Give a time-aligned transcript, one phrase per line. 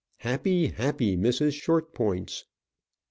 [0.21, 1.61] Happy, happy Mrs.
[1.61, 2.45] Shortpointz!